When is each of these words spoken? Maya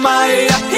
Maya 0.00 0.69